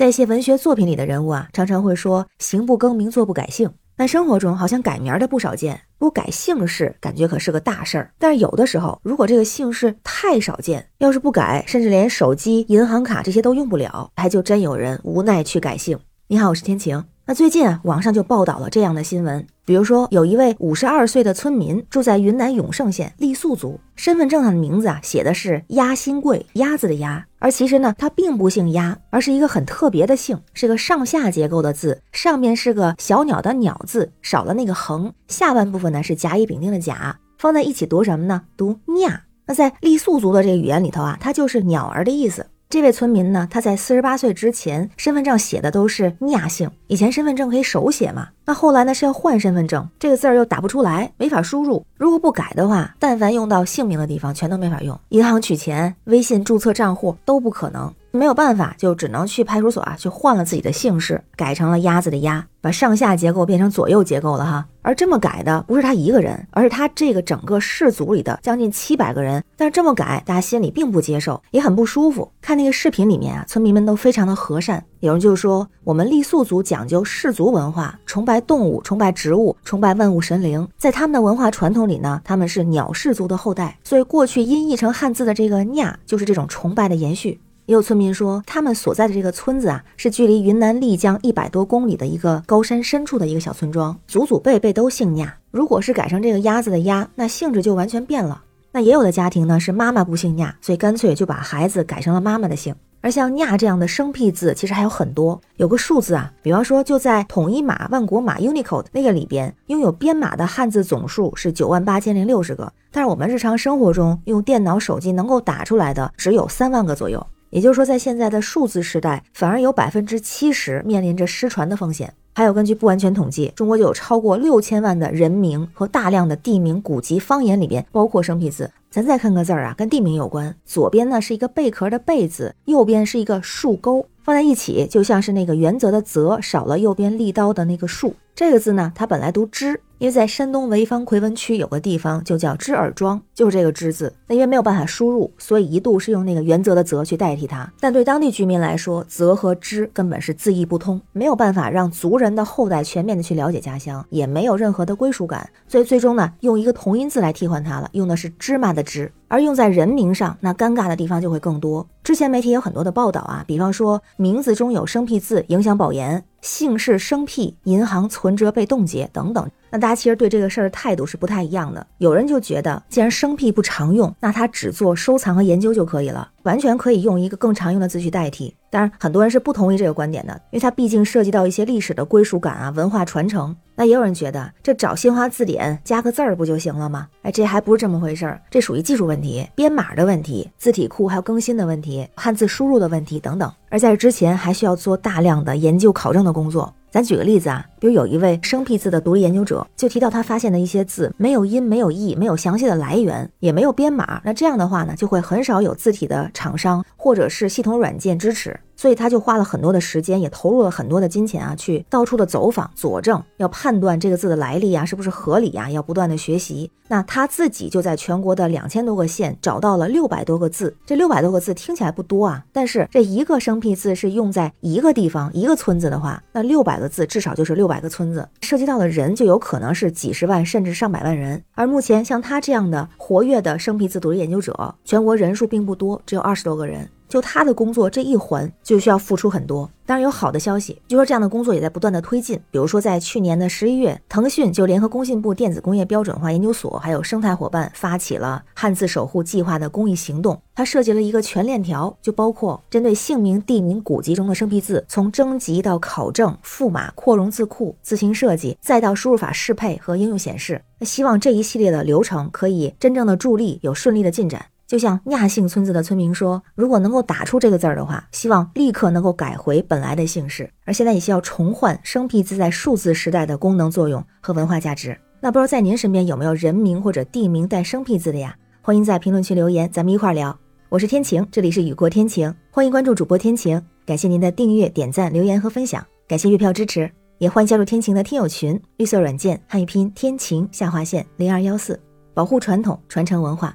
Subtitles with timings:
[0.00, 3.70] 在一些文学作品里的人物啊，常常会说“行不更名，坐不改姓”。
[3.98, 8.10] 但生活中好像改名的不少见，不改姓氏感觉可是个大事儿。
[8.18, 15.98] 但是有的时候，如果这个姓氏太少见，要是不改，甚至连手机、银行卡这些都用不了，还就真有人无奈去改姓。
[16.28, 17.04] 你好，我是天晴。
[17.26, 38.42] 那最近啊，网上就报道了这样的新闻，比如说有一位五十二岁的村民住在云南永胜县傈僳族，身份证上的名字啊写的是鸭新贵，鸭子的鸭，而其实呢他并不姓鸭，而是一个很特别的姓，是个上下结构的字，上面是个小鸟的鸟字，少了那个横，下半部分呢是甲乙丙丁的甲，放在一起读什么呢？
[38.56, 39.20] 读 nha。
[39.46, 42.46] 那在傈僳族的这个语言里头啊，它就是鸟儿的意思。
[42.70, 46.70] 这位村民呢，他在四十八岁之前，身份证写的都是亚姓。
[46.86, 51.86] 以前身份证可以手写嘛，那后来呢是要换身份证，这个字儿又打不出来，没法输入。
[51.96, 54.98] 如果不改的话，但凡用到姓名的地方，全都没法用。
[55.10, 57.94] 银行取钱、微信注册账户都不可能。
[58.12, 64.66] 没有办法，就只能去派出所啊，去换了自己的姓氏，改成了鸭子的鸭，把上下结构变成左右结构了哈。
[64.82, 69.44] 而这么改的不是他一个人，而是他这个整个氏族里的将近七百个人。
[69.56, 72.28] 但是这么改，大家心里并不接受，也很不舒服。
[72.40, 74.82] 看那个视频里面啊，村民们都非常的和善。
[74.98, 80.66] 有人就说，我们傈僳族讲究氏族文化，崇拜动物，崇拜植物，崇拜万物神灵。
[80.76, 87.40] 在他们的文化传统里呢，他们是鸟氏族的后代，所以过去音译成汉字的这个 “nha” 就是这种崇拜的延续。
[87.66, 95.30] 也有村民说，他们所在的这个村子啊，是距离云南丽江一百多公里的一个高山深处的一个小村庄，祖祖辈辈都姓 nha。
[95.52, 98.42] 如果是改成这个鸭子的鸭，那性质就完全变了。
[98.72, 102.74] 那也有的家庭呢，是妈妈不姓 nha，所以干脆就把孩子改成了妈妈的姓。
[103.00, 105.40] 而像厶这样的生僻字，其实还有很多。
[105.56, 117.26] 有个数字啊，比方说就在统一码万国码 Unicode 那个里边，拥有编码的汉字总数是九万八千零六十个，但是我们日常生活中用电脑、手机能够打出来的只有三万个左右。
[117.50, 122.14] 也就是说，在现在的数字时代，反而有百分之七十面临着失传的风险。
[122.32, 128.70] 还有，根据不完全统计，中国就有超过六千万的人名和大量的地名、古籍、方言里边包括生僻字。
[128.90, 130.52] 咱再看个字儿啊，跟地名有关。
[130.64, 138.16] 左边呢是一个贝壳的贝字，右边是一个竖钩，放在一起就像是那个原则的则少了右边立刀的那个竖。
[138.34, 144.10] 这个字呢，它本来读支，因为在山东潍坊奎文区有个地方就叫支耳庄，就是这个支字。
[144.26, 147.70] 那因为没有办法输入，所以一度是用那个原则的则去代替它。
[147.80, 155.50] 但对当地居民来说，则和支根本是字义不通，没有办法让族人的后代全面的去了解家乡，也没有任何的归属感。
[155.68, 159.10] 所以最终呢，用一个同音字来替换它了，用的是芝麻的之。
[159.28, 161.86] 而用在人名上，那尴尬的地方就会更多。
[162.02, 166.24] 之前媒体有很多的报道啊，比方说名字中有生僻字影响保研。
[166.40, 169.48] 姓氏生僻，银行存折被冻结等等。
[169.70, 171.86] 那大家其实对这个事儿的态度是不太一样的。
[171.98, 178.56] 有人就觉得，既然生僻不常用，那它只做收藏和研究就可以了，完全可以用一个更常用的字去代替。
[178.70, 183.54] 当然，很多人是不同意这个观点的，因为它毕竟涉及到一些历史的归属感啊、文化传承。
[183.74, 187.08] 那也有人觉得，这找新华字典加个字儿不就行了吗？
[187.22, 193.50] 哎，这还不是这么回事儿，这属于技术问题、编码的问题、字体库还有更新的问题、汉字输入的问题等等。
[193.70, 196.72] 而在这之前，还需要做大量的研究考证的工作。
[196.90, 204.20] 咱举个例子啊，比如有一位生僻字的独立研究者，就提到他发现的一些字没有音、没有意、没有详细的来源，也没有编码。
[204.24, 208.58] 那这样的话呢，就会很少有字体的厂商或者是系统软件支持。
[208.80, 215.70] 所以他就花了很多的时间，也投入了很多的金钱啊，去到处的走访佐证，要判断这个字的来历啊，是不是合理呀？
[215.70, 216.70] 要不断的学习。
[216.88, 220.74] 那他自己就在全国的两千多个县找到了六百多个字。
[220.86, 231.44] 这六百多个字听起来不多啊，但是这一个生僻字是用在一个地方、一个村子的话，那六百个字至少就是六百个村子，涉及到的人就有可能是几十万甚至上百万人。
[231.54, 236.88] 而目前像他这样的活跃的生僻字独立研究者，全国人数并不多，只有二十多个人。
[237.10, 239.68] 就他的工作这一环就需要付出很多。
[239.84, 242.40] 当然有好的消息，就说这样的工作也在不断的推进。
[242.52, 250.40] 比如说在去年的十一月，腾讯就联合工信部电子工业标准化研究所还有生态伙伴发起了汉字守护计划的公益行动。
[250.54, 260.62] 它设计了一个全链条，就包括针对姓名、地名、古籍中的生僻字，从征集到考证、赋码、扩容字库、自行设计，再到输入法适配和应用显示。
[260.78, 264.46] 那希望这一系列的流程可以真正的助力有顺利的进展。
[264.70, 270.48] 就像亚姓村子的村民说，如果能够打出这个字儿的话，希望立刻能够改回本来的姓氏。
[270.64, 274.96] 而现在也需要重焕生僻字在数字时代的功能作用和文化价值。
[275.20, 278.32] 那不知道在您身边有没有人名或者地名带生僻字的呀？
[278.62, 280.38] 欢迎在评论区留言，咱们一块儿聊。
[280.68, 283.60] 我是天晴，这里是雨过天晴，欢迎关注主播天晴。
[283.84, 286.88] 感谢您的订阅、点赞、留言和分享，感谢月票支持，
[287.18, 288.62] 也欢迎加入天晴的听友群。
[288.76, 291.76] 绿色软件汉语拼天晴下划线零二幺四，
[292.14, 293.52] 保护传统，传承文化。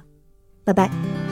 [0.66, 1.25] 拜拜。